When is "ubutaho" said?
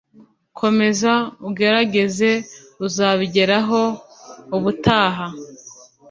4.55-5.25